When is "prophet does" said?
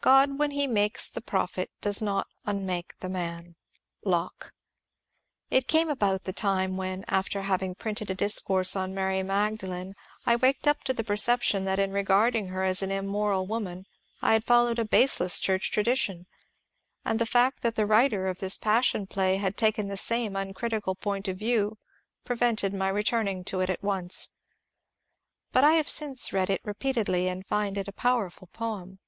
1.20-2.00